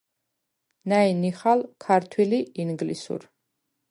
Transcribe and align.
ნა̈ჲ 0.89 1.09
ნიხალ 1.21 1.59
ქართვილ 1.83 2.31
ი 2.39 2.41
ინგლისურ. 2.61 3.21